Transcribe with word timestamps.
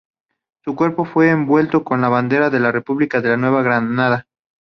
Su 0.65 0.75
cuerpo 0.75 1.05
fue 1.05 1.29
envuelto 1.29 1.83
con 1.83 2.01
la 2.01 2.09
bandera 2.09 2.49
de 2.49 2.59
la 2.59 2.71
República 2.71 3.21
de 3.21 3.29
la 3.29 3.37
Nueva 3.37 3.61
Granada. 3.61 4.25